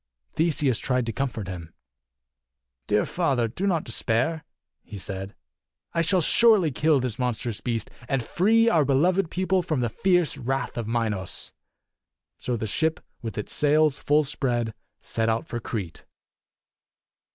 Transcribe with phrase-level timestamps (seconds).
[0.33, 1.75] Theseus tried to comfort him.
[2.87, 4.43] "Dear father, do not despair,"
[4.81, 5.35] he said."
[5.93, 10.39] I shall surely kill this monstrous beast and free our beloved people from the fierce
[10.39, 11.53] wrath of Minos."
[12.39, 16.03] So the ship, with its sails full spread, set out for Crete.